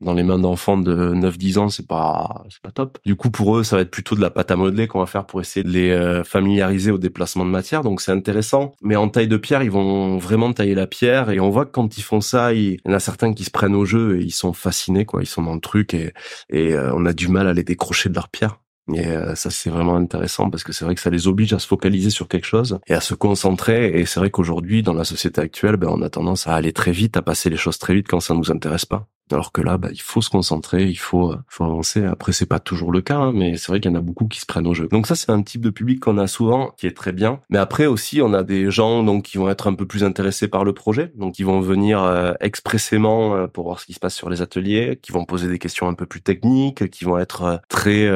dans 0.02 0.14
les 0.14 0.24
mains 0.24 0.40
d'enfants 0.40 0.78
de 0.78 1.14
9-10 1.14 1.60
ans, 1.60 1.70
c'est 1.70 1.88
pas 1.88 2.44
c'est 2.50 2.62
pas 2.62 2.72
top. 2.72 2.98
Du 3.06 3.16
coup, 3.16 3.30
pour 3.30 3.58
eux, 3.58 3.64
ça 3.64 3.76
va 3.76 3.82
être 3.82 3.92
plutôt 3.92 4.16
de 4.16 4.22
la 4.22 4.30
pâte 4.30 4.52
à 4.52 4.56
modeler 4.56 4.88
qu'on 4.88 5.00
va 5.00 5.06
faire 5.06 5.26
pour 5.26 5.42
essayer 5.42 5.64
de 5.64 5.70
les 5.70 5.92
euh, 5.92 6.24
familiariser 6.24 6.92
au 6.92 6.98
déplacement 6.98 7.46
de 7.46 7.50
matière. 7.50 7.84
Donc 7.84 8.02
c'est 8.02 8.12
intéressant. 8.12 8.74
Mais 8.82 8.96
en 8.96 9.10
taille 9.10 9.28
de 9.28 9.38
pierre, 9.38 9.64
ils 9.64 9.72
vont 9.72 10.18
vraiment 10.18 10.54
tailler 10.54 10.76
la 10.76 10.88
pierre 10.88 11.30
et 11.30 11.40
on 11.40 11.50
voit 11.50 11.66
que 11.66 11.72
quand 11.72 11.98
ils 11.98 12.04
font 12.04 12.22
ça, 12.22 12.54
il 12.54 12.74
y 12.74 12.80
en 12.86 12.94
a 12.94 13.00
certains 13.00 13.34
qui 13.34 13.44
se 13.44 13.52
prennent 13.52 13.76
au 13.76 13.86
jeu 13.86 14.20
et 14.20 14.24
ils 14.24 14.32
sont 14.32 14.54
fascinés 14.54 15.06
quoi. 15.06 15.22
Ils 15.22 15.28
sont 15.28 15.44
dans 15.44 15.56
le 15.56 15.62
truc 15.62 15.94
et 15.94 16.14
et 16.50 16.74
euh, 16.74 16.94
on 16.96 17.06
a 17.06 17.14
du 17.14 17.28
mal 17.28 17.48
à 17.48 17.54
les 17.54 17.64
décrocher 17.64 18.10
de 18.10 18.16
leur 18.16 18.30
pierre. 18.30 18.60
Et 18.94 19.06
euh, 19.08 19.36
ça, 19.36 19.50
c'est 19.50 19.70
vraiment 19.70 19.96
intéressant 19.96 20.50
parce 20.50 20.64
que 20.64 20.74
c'est 20.74 20.86
vrai 20.86 20.96
que 20.96 21.02
ça 21.02 21.10
les 21.10 21.28
oblige 21.28 21.54
à 21.54 21.60
se 21.60 21.68
focaliser 21.68 22.10
sur 22.10 22.28
quelque 22.28 22.48
chose 22.48 22.80
et 22.88 22.94
à 22.94 23.02
se 23.02 23.14
concentrer. 23.14 24.00
Et 24.00 24.06
c'est 24.06 24.20
vrai 24.20 24.32
qu'aujourd'hui, 24.32 24.84
dans 24.84 24.94
la 24.94 25.04
société 25.04 25.42
actuelle, 25.42 25.78
ben, 25.78 25.90
on 25.90 26.02
a 26.02 26.10
tendance 26.10 26.48
à 26.48 26.56
aller 26.56 26.74
très 26.74 26.92
vite, 26.92 27.18
à 27.18 27.22
passer 27.22 27.50
les 27.50 27.58
choses 27.58 27.78
très 27.78 27.94
vite 27.94 28.08
quand 28.08 28.20
ça 28.20 28.34
nous 28.34 28.52
intéresse 28.52 28.86
pas. 28.86 29.08
Alors 29.32 29.52
que 29.52 29.62
là, 29.62 29.78
bah, 29.78 29.90
il 29.92 30.02
faut 30.02 30.22
se 30.22 30.30
concentrer, 30.30 30.86
il 30.86 30.98
faut, 30.98 31.32
euh, 31.32 31.38
faut 31.48 31.64
avancer. 31.64 32.04
Après, 32.04 32.32
c'est 32.32 32.46
pas 32.46 32.60
toujours 32.60 32.92
le 32.92 33.02
cas, 33.02 33.18
hein, 33.18 33.32
mais 33.34 33.58
c'est 33.58 33.68
vrai 33.68 33.80
qu'il 33.80 33.92
y 33.92 33.94
en 33.94 33.98
a 33.98 34.02
beaucoup 34.02 34.28
qui 34.28 34.40
se 34.40 34.46
prennent 34.46 34.68
au 34.68 34.74
jeu. 34.74 34.88
Donc 34.88 35.08
ça, 35.08 35.16
c'est 35.16 35.32
un 35.32 35.42
type 35.42 35.62
de 35.62 35.70
public 35.70 36.00
qu'on 36.00 36.18
a 36.18 36.28
souvent, 36.28 36.72
qui 36.78 36.88
est 36.88 36.98
très 36.98 37.12
bien. 37.12 37.40
Mais 37.50 37.60
après 37.60 37.86
aussi, 37.86 38.22
on 38.22 38.34
a 38.34 38.44
des 38.44 38.72
gens 38.72 39.04
donc 39.04 39.24
qui 39.24 39.38
vont 39.38 39.50
être 39.50 39.68
un 39.68 39.76
peu 39.76 39.86
plus 39.86 40.04
intéressés 40.04 40.48
par 40.48 40.64
le 40.64 40.74
projet, 40.74 41.12
donc 41.16 41.40
ils 41.40 41.46
vont 41.46 41.62
venir 41.62 42.04
euh, 42.04 42.34
expressément 42.40 43.36
euh, 43.36 43.48
pour 43.48 43.66
voir 43.66 43.80
ce 43.80 43.86
qui 43.86 43.94
se 43.94 44.00
passe 44.00 44.16
sur 44.16 44.30
les 44.30 44.42
ateliers, 44.42 45.00
qui 45.02 45.12
vont 45.12 45.26
poser 45.26 45.48
des 45.48 45.60
questions 45.60 45.88
un 45.88 45.94
peu 45.94 46.06
plus 46.06 46.22
techniques, 46.22 46.90
qui 46.90 47.06
vont 47.06 47.18
être 47.18 47.62
très 47.70 48.10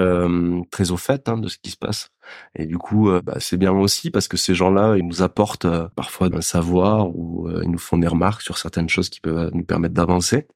très 0.72 0.92
au 0.92 0.98
fait 0.98 1.30
hein, 1.30 1.38
de 1.38 1.48
ce 1.48 1.58
qui 1.58 1.72
se 1.72 1.78
passe. 1.78 2.10
Et 2.56 2.66
du 2.66 2.78
coup, 2.78 3.12
bah, 3.24 3.36
c'est 3.40 3.58
bien 3.58 3.72
aussi 3.72 4.12
parce 4.12 4.28
que 4.28 4.38
ces 4.38 4.56
gens-là, 4.56 4.96
ils 4.98 5.06
nous 5.06 5.22
apportent 5.22 5.68
parfois 5.96 6.30
un 6.34 6.42
savoir 6.42 7.10
ou 7.10 7.50
ils 7.62 7.70
nous 7.70 7.78
font 7.78 7.98
des 7.98 8.08
remarques 8.08 8.42
sur 8.42 8.58
certaines 8.58 8.90
choses 8.90 9.10
qui 9.10 9.20
peuvent 9.20 9.52
nous 9.54 9.64
permettre 9.64 9.94
d'avancer. 9.94 10.48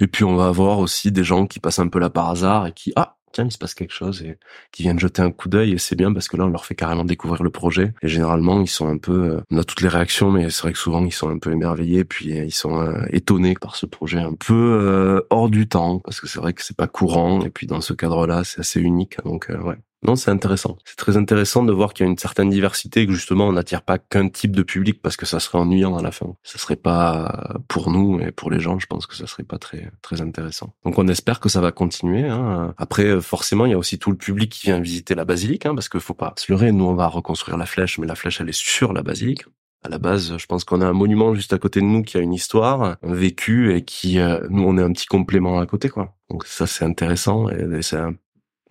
Et 0.00 0.06
puis 0.06 0.24
on 0.24 0.36
va 0.36 0.46
avoir 0.46 0.78
aussi 0.78 1.12
des 1.12 1.24
gens 1.24 1.46
qui 1.46 1.60
passent 1.60 1.78
un 1.78 1.88
peu 1.88 1.98
là 1.98 2.10
par 2.10 2.30
hasard 2.30 2.66
et 2.66 2.72
qui 2.72 2.92
ah 2.96 3.16
tiens 3.32 3.44
il 3.44 3.52
se 3.52 3.58
passe 3.58 3.74
quelque 3.74 3.92
chose 3.92 4.22
et 4.22 4.38
qui 4.72 4.84
viennent 4.84 4.98
jeter 4.98 5.20
un 5.20 5.30
coup 5.30 5.48
d'œil 5.48 5.72
et 5.72 5.78
c'est 5.78 5.96
bien 5.96 6.12
parce 6.12 6.28
que 6.28 6.36
là 6.36 6.44
on 6.44 6.48
leur 6.48 6.64
fait 6.64 6.74
carrément 6.74 7.04
découvrir 7.04 7.42
le 7.42 7.50
projet. 7.50 7.92
Et 8.02 8.08
généralement 8.08 8.60
ils 8.60 8.68
sont 8.68 8.88
un 8.88 8.98
peu 8.98 9.12
euh, 9.12 9.40
on 9.50 9.58
a 9.58 9.64
toutes 9.64 9.82
les 9.82 9.88
réactions 9.88 10.30
mais 10.30 10.50
c'est 10.50 10.62
vrai 10.62 10.72
que 10.72 10.78
souvent 10.78 11.04
ils 11.04 11.12
sont 11.12 11.28
un 11.28 11.38
peu 11.38 11.52
émerveillés 11.52 12.04
puis 12.04 12.38
euh, 12.38 12.44
ils 12.44 12.54
sont 12.54 12.80
euh, 12.80 13.04
étonnés 13.10 13.54
par 13.54 13.76
ce 13.76 13.86
projet 13.86 14.20
un 14.20 14.34
peu 14.34 15.24
hors 15.30 15.50
du 15.50 15.68
temps 15.68 15.98
parce 15.98 16.20
que 16.20 16.26
c'est 16.26 16.38
vrai 16.38 16.52
que 16.52 16.62
c'est 16.62 16.76
pas 16.76 16.86
courant 16.86 17.42
et 17.42 17.50
puis 17.50 17.66
dans 17.66 17.80
ce 17.80 17.92
cadre 17.92 18.26
là 18.26 18.44
c'est 18.44 18.60
assez 18.60 18.80
unique. 18.80 19.18
Donc 19.24 19.48
ouais 19.48 19.76
non, 20.04 20.16
c'est 20.16 20.30
intéressant. 20.30 20.76
C'est 20.84 20.96
très 20.96 21.16
intéressant 21.16 21.62
de 21.62 21.72
voir 21.72 21.94
qu'il 21.94 22.04
y 22.04 22.08
a 22.08 22.10
une 22.10 22.18
certaine 22.18 22.50
diversité 22.50 23.06
que 23.06 23.12
justement 23.12 23.48
on 23.48 23.52
n'attire 23.52 23.80
pas 23.80 23.98
qu'un 23.98 24.28
type 24.28 24.54
de 24.54 24.62
public 24.62 25.00
parce 25.00 25.16
que 25.16 25.24
ça 25.24 25.40
serait 25.40 25.58
ennuyant 25.58 25.96
à 25.96 26.02
la 26.02 26.10
fin. 26.10 26.36
Ça 26.42 26.58
serait 26.58 26.76
pas 26.76 27.56
pour 27.68 27.90
nous 27.90 28.20
et 28.20 28.30
pour 28.30 28.50
les 28.50 28.60
gens, 28.60 28.78
je 28.78 28.86
pense 28.86 29.06
que 29.06 29.14
ça 29.14 29.26
serait 29.26 29.44
pas 29.44 29.58
très 29.58 29.90
très 30.02 30.20
intéressant. 30.20 30.74
Donc 30.84 30.98
on 30.98 31.08
espère 31.08 31.40
que 31.40 31.48
ça 31.48 31.62
va 31.62 31.72
continuer. 31.72 32.28
Hein. 32.28 32.74
Après, 32.76 33.20
forcément, 33.22 33.64
il 33.64 33.70
y 33.70 33.74
a 33.74 33.78
aussi 33.78 33.98
tout 33.98 34.10
le 34.10 34.16
public 34.16 34.52
qui 34.52 34.66
vient 34.66 34.78
visiter 34.78 35.14
la 35.14 35.24
basilique, 35.24 35.64
hein, 35.64 35.74
parce 35.74 35.88
qu'il 35.88 36.00
faut 36.00 36.14
pas 36.14 36.34
se 36.36 36.52
leurrer. 36.52 36.70
Nous, 36.70 36.84
on 36.84 36.94
va 36.94 37.06
reconstruire 37.08 37.56
la 37.56 37.66
flèche, 37.66 37.98
mais 37.98 38.06
la 38.06 38.14
flèche 38.14 38.40
elle 38.40 38.48
est 38.50 38.58
sur 38.58 38.92
la 38.92 39.02
basilique. 39.02 39.44
À 39.82 39.90
la 39.90 39.98
base, 39.98 40.38
je 40.38 40.46
pense 40.46 40.64
qu'on 40.64 40.80
a 40.80 40.86
un 40.86 40.94
monument 40.94 41.34
juste 41.34 41.52
à 41.52 41.58
côté 41.58 41.80
de 41.80 41.84
nous 41.84 42.02
qui 42.02 42.16
a 42.16 42.20
une 42.20 42.32
histoire, 42.32 42.96
un 43.02 43.14
vécu 43.14 43.74
et 43.74 43.84
qui, 43.84 44.18
euh, 44.18 44.40
nous, 44.48 44.62
on 44.62 44.78
est 44.78 44.82
un 44.82 44.92
petit 44.92 45.06
complément 45.06 45.60
à 45.60 45.66
côté, 45.66 45.90
quoi. 45.90 46.14
Donc 46.30 46.46
ça, 46.46 46.66
c'est 46.66 46.86
intéressant 46.86 47.50
et, 47.50 47.82
c'est 47.82 47.98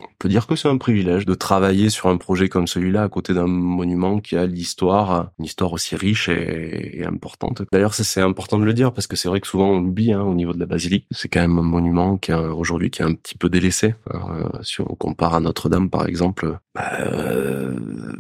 on 0.04 0.16
peut 0.20 0.30
dire 0.30 0.48
que 0.48 0.56
c'est 0.56 0.68
un 0.68 0.78
privilège 0.78 1.26
de 1.26 1.34
travailler 1.34 1.90
sur 1.90 2.10
un 2.10 2.18
projet 2.18 2.50
comme 2.50 2.68
celui-là 2.68 3.04
à 3.04 3.10
côté 3.10 3.34
d'un 3.34 3.48
monument 3.48 4.20
qui 4.20 4.36
a 4.38 4.46
l'histoire, 4.46 5.32
une 5.40 5.46
histoire 5.46 5.74
aussi 5.74 5.96
riche 5.96 6.30
et, 6.30 7.04
importante. 7.06 7.64
D'ailleurs, 7.72 7.94
c'est 7.94 8.22
important 8.22 8.58
de 8.60 8.66
le 8.66 8.74
dire 8.74 8.94
parce 8.94 9.08
que 9.08 9.16
c'est 9.16 9.28
vrai 9.28 9.42
que 9.42 9.48
souvent 9.48 9.70
on 9.70 9.80
oublie 9.80 10.14
hein, 10.14 10.22
au 10.22 10.34
niveau 10.34 10.54
de 10.54 10.60
la 10.60 10.66
basilique. 10.66 11.08
C'est 11.12 11.28
quand 11.28 11.42
même 11.42 11.58
un 11.58 11.64
monument 11.64 12.18
qui 12.18 12.34
aujourd'hui 12.34 12.90
qui 12.90 13.02
est 13.02 13.06
un 13.06 13.14
petit 13.14 13.38
peu 13.38 13.50
délaissé. 13.50 13.96
Euh, 14.14 14.20
si 14.62 14.82
on 14.82 14.96
compare 14.96 15.34
à 15.34 15.40
Notre-Dame 15.40 15.90
par 15.90 16.08
exemple, 16.08 16.58
bah, 16.76 16.90
euh, 17.00 17.76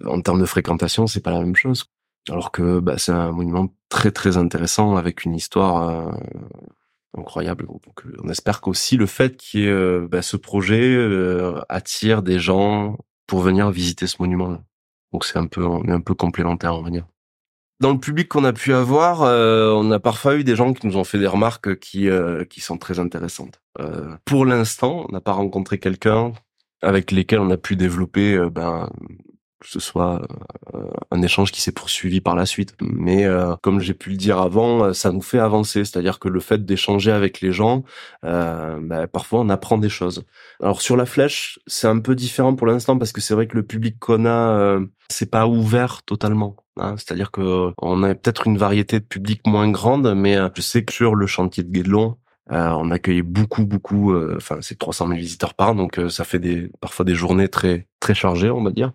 en 0.06 0.22
termes 0.22 0.42
de 0.42 0.46
fréquentation, 0.46 1.08
c'est 1.08 1.22
pas 1.22 1.32
la 1.32 1.40
même 1.40 1.56
chose. 1.56 1.86
Alors 2.30 2.52
que 2.52 2.80
bah, 2.80 2.98
c'est 2.98 3.12
un 3.12 3.32
monument 3.32 3.74
très 3.90 4.12
très 4.12 4.38
intéressant 4.38 4.96
avec 4.96 5.25
une 5.25 5.36
histoire 5.36 5.90
euh, 5.90 6.12
incroyable. 7.17 7.67
Donc, 7.67 8.03
on 8.24 8.29
espère 8.29 8.62
qu'aussi 8.62 8.98
le 8.98 9.05
fait 9.05 9.38
qu'il 9.38 9.62
y 9.62 9.67
euh, 9.67 10.08
bah, 10.10 10.22
ce 10.22 10.38
projet 10.38 10.96
euh, 10.96 11.62
attire 11.70 12.24
des 12.24 12.39
gens 12.39 12.98
pour 13.27 13.41
venir 13.41 13.70
visiter 13.72 14.08
ce 14.08 14.17
monument. 14.20 14.60
Donc 15.12 15.25
c'est 15.25 15.38
un 15.38 15.46
peu 15.46 15.63
un 15.63 16.01
peu 16.01 16.15
complémentaire 16.15 16.74
on 16.74 16.82
va 16.82 16.89
dire. 16.89 17.05
Dans 17.79 17.91
le 17.91 18.00
public 18.00 18.27
qu'on 18.29 18.43
a 18.46 18.53
pu 18.53 18.74
avoir, 18.74 19.22
on 19.22 19.91
a 19.91 20.00
parfois 20.00 20.36
eu 20.36 20.43
des 20.43 20.55
gens 20.55 20.74
qui 20.74 20.88
nous 20.88 20.98
ont 20.98 21.03
fait 21.03 21.20
des 21.20 21.27
remarques 21.27 21.77
qui 21.79 22.10
qui 22.50 22.62
sont 22.62 22.77
très 22.77 22.98
intéressantes. 22.98 23.62
pour 24.25 24.46
l'instant, 24.46 25.05
on 25.08 25.12
n'a 25.12 25.22
pas 25.22 25.34
rencontré 25.34 25.77
quelqu'un 25.77 26.34
avec 26.82 27.12
lesquels 27.12 27.39
on 27.39 27.51
a 27.51 27.58
pu 27.58 27.75
développer 27.75 28.38
ben 28.50 28.89
que 29.63 29.70
ce 29.70 29.79
soit 29.79 30.22
euh, 30.75 30.79
un 31.10 31.22
échange 31.22 31.51
qui 31.51 31.62
s'est 31.62 31.72
poursuivi 31.72 32.22
par 32.22 32.36
la 32.36 32.46
suite. 32.46 32.75
Mais 32.82 33.25
euh, 33.25 33.55
comme 33.62 33.79
j'ai 33.79 33.93
pu 33.93 34.10
le 34.10 34.17
dire 34.17 34.39
avant, 34.39 34.84
euh, 34.84 34.93
ça 34.93 35.12
nous 35.12 35.22
fait 35.22 35.39
avancer, 35.39 35.86
c'est-à-dire 35.86 36.20
que 36.20 36.27
le 36.27 36.39
fait 36.39 36.65
d'échanger 36.65 37.12
avec 37.12 37.41
les 37.41 37.51
gens, 37.51 37.84
bah, 38.22 39.08
parfois 39.12 39.39
on 39.41 39.50
apprend 39.50 39.77
des 39.77 39.89
choses. 39.89 40.24
Alors 40.62 40.82
sur 40.82 40.98
la 40.98 41.05
flèche, 41.05 41.60
c'est 41.65 41.88
un 41.88 42.00
peu 42.00 42.15
différent 42.15 42.55
pour 42.55 42.67
l'instant 42.67 42.98
parce 42.98 43.12
que 43.12 43.22
c'est 43.22 43.34
vrai 43.34 43.48
que 43.48 43.55
le 43.55 43.63
public 43.63 43.98
qu'on 44.00 44.25
a, 44.25 44.79
c'est 45.10 45.32
pas 45.32 45.48
ouvert 45.48 46.03
totalement. 46.03 46.55
Hein. 46.77 46.96
c'est-à-dire 46.98 47.29
que 47.29 47.72
on 47.79 48.01
a 48.01 48.15
peut-être 48.15 48.48
une 48.48 48.58
variété 48.58 49.00
de 49.00 49.05
public 49.05 49.46
moins 49.46 49.70
grande, 49.70 50.15
mais 50.15 50.38
je 50.55 50.62
sais 50.62 50.84
que 50.84 50.91
sur 50.91 51.15
le 51.15 51.27
chantier 51.27 51.63
de 51.63 51.70
Guédelon, 51.70 52.17
on 52.50 52.91
accueille 52.91 53.22
beaucoup, 53.22 53.65
beaucoup. 53.65 54.15
Enfin, 54.36 54.58
c'est 54.62 54.77
300 54.77 55.08
000 55.08 55.20
visiteurs 55.20 55.53
par 55.53 55.70
an, 55.70 55.75
donc 55.75 56.00
ça 56.10 56.24
fait 56.24 56.39
des 56.39 56.72
parfois 56.82 57.05
des 57.05 57.15
journées 57.15 57.48
très 57.48 57.88
très 58.00 58.15
chargées, 58.15 58.50
on 58.50 58.63
va 58.63 58.72
dire. 58.72 58.91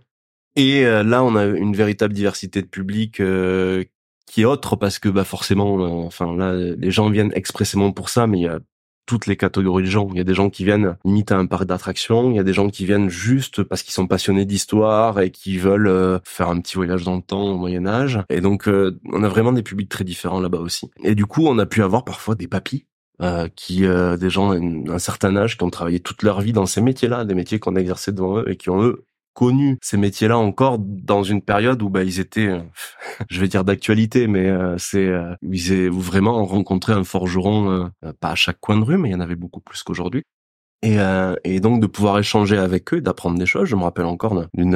Et 0.57 0.85
euh, 0.85 1.03
là, 1.03 1.23
on 1.23 1.37
a 1.37 1.45
une 1.45 1.77
véritable 1.77 2.15
diversité 2.15 2.63
de 2.63 2.67
public 2.67 3.21
euh, 3.21 3.85
qui 4.27 4.43
est 4.43 4.45
autre 4.45 4.77
parce 4.77 4.99
que 4.99 5.09
bah 5.09 5.25
forcément, 5.25 5.79
euh, 5.81 6.07
enfin 6.07 6.37
là, 6.37 6.53
les 6.53 6.91
gens 6.91 7.11
viennent 7.11 7.33
expressément 7.35 7.93
pour 7.93 8.09
ça, 8.09 8.27
mais 8.27 8.39
il 8.39 8.43
y 8.43 8.49
a 8.49 8.59
toutes 9.07 9.27
les 9.27 9.37
catégories 9.37 9.85
de 9.85 9.89
gens. 9.89 10.09
Il 10.11 10.19
y 10.19 10.21
a 10.21 10.25
des 10.25 10.35
gens 10.35 10.51
qui 10.51 10.65
viennent 10.65 10.97
limite 11.05 11.33
à 11.33 11.39
un 11.39 11.47
parc 11.47 11.65
d'attractions, 11.65 12.31
il 12.31 12.37
y 12.37 12.41
a 12.41 12.43
des 12.43 12.53
gens 12.53 12.69
qui 12.69 12.85
viennent 12.85 13.09
juste 13.09 13.63
parce 13.63 13.83
qu'ils 13.83 13.95
sont 13.95 14.07
passionnés 14.07 14.45
d'histoire 14.45 15.21
et 15.21 15.31
qui 15.31 15.57
veulent 15.59 16.21
faire 16.25 16.49
un 16.51 16.61
petit 16.61 16.75
voyage 16.75 17.05
dans 17.05 17.17
le 17.17 17.23
temps 17.23 17.53
au 17.53 17.57
Moyen 17.57 17.87
Âge. 17.87 18.21
Et 18.29 18.43
donc, 18.43 18.69
on 18.69 19.23
a 19.23 19.29
vraiment 19.29 19.53
des 19.53 19.63
publics 19.63 19.89
très 19.89 20.05
différents 20.05 20.41
là-bas 20.41 20.59
aussi. 20.59 20.91
Et 21.05 21.15
du 21.15 21.25
coup, 21.25 21.47
on 21.47 21.59
a 21.59 21.65
pu 21.65 21.83
avoir 21.83 22.05
parfois 22.05 22.35
des 22.35 22.49
papis. 22.49 22.85
qui 23.57 23.87
des 23.87 24.31
gens 24.31 24.55
d'un 24.55 24.99
certain 24.99 25.35
âge 25.37 25.57
qui 25.57 25.65
ont 25.65 25.71
travaillé 25.71 26.01
toute 26.01 26.23
leur 26.23 26.43
vie 26.43 26.53
dans 26.53 26.67
ces 26.67 26.83
métiers-là, 26.83 27.25
des 27.25 27.35
métiers 27.35 27.59
qu'on 27.59 27.77
a 27.77 27.81
exercés 27.81 28.13
devant 28.13 28.41
eux 28.41 28.51
et 28.51 28.57
qui 28.57 28.69
ont 28.69 28.83
eux 28.83 29.07
connu 29.39 29.79
ces 29.81 29.97
métiers-là 29.97 30.37
encore 30.37 30.81
dans 30.81 31.23
une 31.23 31.43
période 31.43 31.81
où 31.81 31.89
bah 31.91 32.03
ils 32.03 32.19
étaient, 32.19 32.49
euh, 32.49 32.59
je 33.31 33.41
vais 33.41 33.47
dire 33.47 33.63
d'actualité, 33.63 34.27
mais 34.27 34.49
euh, 34.49 34.77
c'est 34.79 35.07
euh, 35.07 35.33
ils 35.43 35.89
vraiment 35.91 36.45
rencontré 36.45 36.93
un 36.93 37.05
forgeron 37.05 37.89
pas 38.21 38.31
à 38.31 38.35
chaque 38.35 38.59
coin 38.59 38.77
de 38.79 38.83
rue, 38.83 38.99
mais 38.99 39.11
il 39.11 39.13
y 39.13 39.15
en 39.15 39.21
avait 39.21 39.37
beaucoup 39.37 39.61
plus 39.61 39.85
qu'aujourd'hui. 39.85 40.25
Et, 40.83 40.97
et 41.45 41.59
donc 41.59 41.81
de 41.81 41.87
pouvoir 41.87 42.19
échanger 42.19 42.57
avec 42.57 42.95
eux, 42.95 43.01
d'apprendre 43.01 43.37
des 43.37 43.47
choses. 43.47 43.69
Je 43.69 43.75
me 43.75 43.83
rappelle 43.83 44.05
encore 44.05 44.45
d'une 44.55 44.71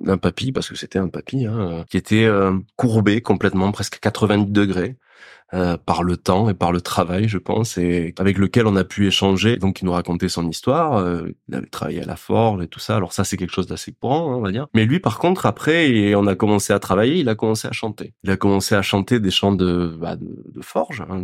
d'un 0.00 0.16
papy 0.16 0.52
parce 0.52 0.68
que 0.70 0.76
c'était 0.76 0.98
un 0.98 1.08
papy 1.08 1.44
hein, 1.44 1.84
qui 1.90 1.98
était 1.98 2.28
courbé 2.76 3.20
complètement, 3.20 3.72
presque 3.72 3.98
90 4.00 4.52
degrés, 4.52 4.96
euh, 5.54 5.76
par 5.76 6.02
le 6.02 6.16
temps 6.16 6.48
et 6.48 6.54
par 6.54 6.72
le 6.72 6.80
travail, 6.80 7.28
je 7.28 7.38
pense, 7.38 7.78
et 7.78 8.12
avec 8.18 8.38
lequel 8.38 8.66
on 8.66 8.74
a 8.74 8.82
pu 8.82 9.06
échanger. 9.06 9.56
Donc, 9.56 9.80
il 9.80 9.84
nous 9.84 9.92
racontait 9.92 10.28
son 10.28 10.48
histoire. 10.48 10.96
Euh, 10.96 11.28
il 11.48 11.54
avait 11.54 11.66
travaillé 11.66 12.02
à 12.02 12.06
la 12.06 12.16
forge 12.16 12.62
et 12.62 12.66
tout 12.66 12.80
ça. 12.80 12.96
Alors 12.96 13.12
ça, 13.12 13.22
c'est 13.22 13.36
quelque 13.36 13.52
chose 13.52 13.68
d'assez 13.68 13.92
courant, 13.92 14.32
hein, 14.32 14.36
on 14.36 14.40
va 14.40 14.50
dire. 14.50 14.66
Mais 14.74 14.84
lui, 14.84 14.98
par 14.98 15.18
contre, 15.18 15.46
après, 15.46 15.90
et 15.90 16.16
on 16.16 16.26
a 16.26 16.34
commencé 16.34 16.72
à 16.72 16.80
travailler. 16.80 17.18
Il 17.18 17.28
a 17.28 17.36
commencé 17.36 17.68
à 17.68 17.72
chanter. 17.72 18.14
Il 18.24 18.30
a 18.30 18.36
commencé 18.36 18.74
à 18.74 18.82
chanter 18.82 19.20
des 19.20 19.30
chants 19.30 19.52
de, 19.52 19.96
bah, 19.96 20.16
de, 20.16 20.60
forge 20.60 21.04
hein, 21.08 21.22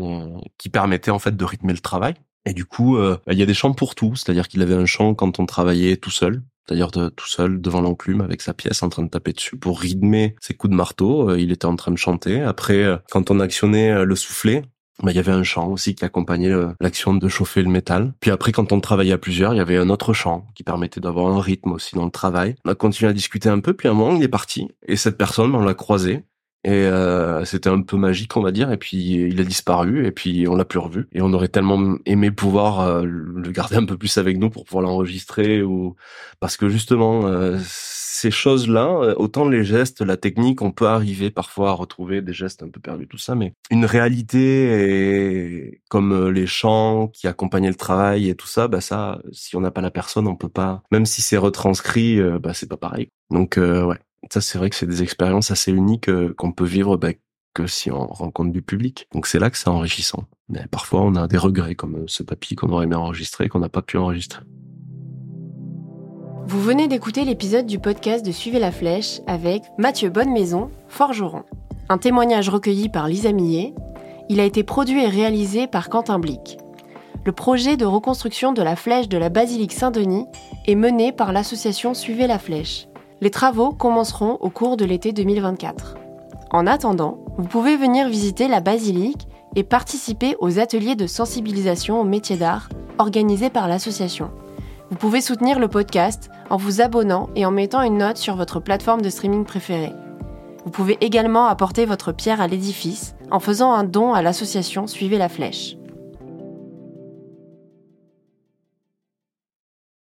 qui 0.59 0.69
permettaient 0.69 1.11
en 1.11 1.19
fait 1.19 1.37
de 1.37 1.45
rythmer 1.45 1.73
le 1.73 1.81
travail. 1.81 2.15
Et 2.47 2.53
du 2.53 2.65
coup, 2.65 2.97
euh, 2.97 3.19
il 3.31 3.37
y 3.37 3.43
a 3.43 3.47
des 3.47 3.55
chants 3.55 3.73
pour 3.73 3.95
tout, 3.95 4.15
c'est-à-dire 4.15 4.49
qu'il 4.49 4.63
avait 4.63 4.75
un 4.75 4.87
chant 4.87 5.15
quand 5.15 5.41
on 5.41 5.47
travaillait 5.47 5.97
tout 5.97 6.11
seul, 6.11 6.43
c'est-à-dire 6.71 6.91
tout 6.93 7.27
seul 7.27 7.61
devant 7.61 7.81
l'enclume 7.81 8.21
avec 8.21 8.43
sa 8.43 8.55
pièce 8.55 8.85
en 8.85 8.89
train 8.89 9.03
de 9.03 9.09
taper 9.09 9.33
dessus 9.33 9.57
pour 9.57 9.81
rythmer 9.81 10.37
ses 10.41 10.55
coups 10.55 10.71
de 10.71 10.77
marteau. 10.77 11.31
Euh, 11.31 11.41
il 11.41 11.51
était 11.51 11.67
en 11.67 11.75
train 11.75 11.91
de 11.91 11.99
chanter. 11.99 12.43
Après, 12.43 12.85
euh, 12.85 12.97
quand 13.11 13.33
on 13.33 13.41
actionnait 13.41 13.91
euh, 13.91 14.05
le 14.05 14.15
soufflet, 14.15 14.63
bah, 15.03 15.11
il 15.11 15.17
y 15.17 15.19
avait 15.19 15.33
un 15.33 15.43
chant 15.43 15.69
aussi 15.69 15.97
qui 15.97 16.05
accompagnait 16.05 16.53
l'action 16.81 17.15
de 17.15 17.29
chauffer 17.29 17.63
le 17.63 17.71
métal. 17.71 18.13
Puis 18.21 18.31
après, 18.31 18.53
quand 18.53 18.71
on 18.71 18.81
travaillait 18.81 19.15
à 19.15 19.19
plusieurs, 19.19 19.53
il 19.53 19.57
y 19.57 19.61
avait 19.61 19.79
un 19.79 19.89
autre 19.89 20.13
chant 20.13 20.47
qui 20.55 20.63
permettait 20.63 21.01
d'avoir 21.01 21.35
un 21.35 21.41
rythme 21.41 21.73
aussi 21.73 21.97
dans 21.97 22.05
le 22.05 22.11
travail. 22.11 22.55
On 22.65 22.71
a 22.71 22.75
continué 22.75 23.11
à 23.11 23.15
discuter 23.15 23.49
un 23.49 23.61
peu, 23.61 23.73
puis 23.73 23.89
à 23.89 23.93
un 23.93 23.95
moment, 23.95 24.15
il 24.15 24.23
est 24.23 24.29
parti. 24.29 24.69
Et 24.87 24.97
cette 24.97 25.17
personne, 25.17 25.55
on 25.55 25.63
l'a 25.63 25.75
croisé. 25.75 26.23
Et 26.63 26.71
euh, 26.73 27.45
c'était 27.47 27.71
un 27.71 27.81
peu 27.81 27.97
magique, 27.97 28.37
on 28.37 28.43
va 28.43 28.53
dire. 28.53 28.71
Et 28.71 28.77
puis 28.77 28.99
il 28.99 29.41
a 29.41 29.45
disparu, 29.45 30.07
et 30.07 30.13
puis 30.13 30.47
on 30.47 30.57
l'a 30.57 30.65
plus 30.65 30.79
revu. 30.79 31.09
Et 31.13 31.23
on 31.23 31.33
aurait 31.33 31.49
tellement 31.49 31.97
aimé 32.05 32.31
pouvoir 32.31 32.81
euh, 32.81 33.05
le 33.05 33.51
garder 33.51 33.77
un 33.77 33.87
peu 33.87 33.97
plus 33.97 34.19
avec 34.19 34.37
nous 34.39 34.51
pour 34.51 34.65
pouvoir 34.65 34.83
l'enregistrer, 34.83 35.63
ou 35.63 35.97
parce 36.39 36.57
que 36.57 36.69
justement 36.69 37.27
euh, 37.27 37.59
ces 37.65 38.31
choses-là, 38.31 39.15
autant 39.17 39.49
les 39.49 39.65
gestes, 39.65 40.03
la 40.03 40.19
technique, 40.19 40.61
on 40.61 40.73
peut 40.73 40.87
arriver 40.87 41.31
parfois 41.31 41.71
à 41.71 41.73
retrouver 41.73 42.21
des 42.21 42.35
gestes 42.35 42.63
un 42.63 42.69
peu 42.69 42.81
perdus, 42.81 43.09
tout 43.09 43.17
ça, 43.17 43.35
mais 43.35 43.55
une 43.71 43.87
réalité 43.87 45.71
et 45.71 45.81
comme 45.89 46.29
les 46.29 46.47
chants 46.47 47.09
qui 47.09 47.27
accompagnaient 47.29 47.69
le 47.69 47.75
travail 47.75 48.29
et 48.29 48.35
tout 48.35 48.47
ça, 48.47 48.69
bah 48.69 48.83
ça, 48.83 49.23
si 49.33 49.57
on 49.57 49.61
n'a 49.61 49.71
pas 49.71 49.81
la 49.81 49.91
personne, 49.91 50.27
on 50.27 50.37
peut 50.37 50.51
pas. 50.51 50.83
Même 50.93 51.07
si 51.07 51.23
c'est 51.23 51.39
retranscrit, 51.39 52.21
bah 52.41 52.53
c'est 52.53 52.69
pas 52.69 52.77
pareil. 52.77 53.09
Donc 53.31 53.57
ouais 53.57 53.97
ça, 54.29 54.41
c'est 54.41 54.59
vrai 54.59 54.71
que 54.71 54.77
c'est 54.77 54.87
des 54.87 55.03
expériences 55.03 55.51
assez 55.51 55.73
uniques 55.73 56.09
euh, 56.09 56.35
qu'on 56.37 56.53
peut 56.53 56.65
vivre 56.65 56.97
bah, 56.97 57.13
que 57.55 57.67
si 57.67 57.91
on 57.91 58.07
rencontre 58.07 58.53
du 58.53 58.63
public. 58.63 59.09
Donc 59.13 59.27
c'est 59.27 59.39
là 59.39 59.51
que 59.51 59.57
c'est 59.57 59.69
enrichissant. 59.69 60.25
Mais 60.49 60.67
parfois, 60.71 61.03
on 61.03 61.15
a 61.15 61.27
des 61.27 61.39
regrets, 61.39 61.75
comme 61.75 61.97
euh, 61.97 62.05
ce 62.07 62.23
papy 62.23 62.55
qu'on 62.55 62.69
aurait 62.71 62.85
aimé 62.85 62.97
enregistrer 62.97 63.49
qu'on 63.49 63.61
n'a 63.61 63.69
pas 63.69 63.83
pu 63.83 63.97
enregistrer. 63.97 64.43
Vous 66.47 66.61
venez 66.61 66.89
d'écouter 66.89 67.25
l'épisode 67.25 67.67
du 67.67 67.79
podcast 67.79 68.27
de 68.27 68.33
Suivez 68.33 68.59
la 68.59 68.73
Flèche 68.73 69.21
avec 69.27 69.63
Mathieu 69.79 70.11
Bonnemaison, 70.11 70.71
forgeron. 70.89 71.45
Un 71.89 71.99
témoignage 71.99 72.49
recueilli 72.49 72.89
par 72.89 73.09
Lisa 73.09 73.33
Millet. 73.33 73.73
Il 74.29 74.41
a 74.41 74.45
été 74.45 74.65
produit 74.65 75.03
et 75.03 75.09
réalisé 75.09 75.67
par 75.67 75.89
Quentin 75.89 76.19
Blic. 76.19 76.59
Le 77.25 77.33
projet 77.33 77.77
de 77.77 77.85
reconstruction 77.85 78.53
de 78.53 78.63
la 78.63 78.77
flèche 78.77 79.09
de 79.09 79.19
la 79.19 79.29
basilique 79.29 79.73
Saint-Denis 79.73 80.27
est 80.67 80.75
mené 80.75 81.13
par 81.13 81.33
l'association 81.33 81.95
Suivez 81.95 82.27
la 82.27 82.39
Flèche. 82.39 82.87
Les 83.23 83.31
travaux 83.31 83.73
commenceront 83.73 84.39
au 84.41 84.49
cours 84.49 84.79
de 84.79 84.87
l'été 84.87 85.13
2024. 85.13 85.97
En 86.53 86.67
attendant, 86.67 87.19
vous 87.37 87.47
pouvez 87.47 87.77
venir 87.77 88.09
visiter 88.09 88.49
la 88.49 88.61
basilique 88.61 89.29
et 89.57 89.63
participer 89.63 90.37
aux 90.41 90.59
ateliers 90.59 90.95
de 90.95 91.07
sensibilisation 91.07 92.01
aux 92.01 92.05
métiers 92.05 92.37
d'art 92.37 92.71
organisés 92.99 93.51
par 93.51 93.69
l'association. 93.69 94.31
Vous 94.91 94.97
pouvez 94.97 95.21
soutenir 95.21 95.59
le 95.59 95.69
podcast 95.69 96.31
en 96.49 96.57
vous 96.57 96.81
abonnant 96.81 97.29
et 97.37 97.45
en 97.45 97.51
mettant 97.51 97.83
une 97.83 97.99
note 97.99 98.17
sur 98.17 98.37
votre 98.37 98.59
plateforme 98.59 99.03
de 99.03 99.11
streaming 99.11 99.45
préférée. 99.45 99.93
Vous 100.65 100.71
pouvez 100.71 100.97
également 101.01 101.47
apporter 101.47 101.85
votre 101.85 102.13
pierre 102.13 102.41
à 102.41 102.49
l'édifice 102.49 103.15
en 103.31 103.39
faisant 103.39 103.73
un 103.73 103.85
don 103.85 104.15
à 104.15 104.23
l'association 104.23 104.87
Suivez 104.87 105.19
la 105.19 105.29
Flèche. 105.29 105.77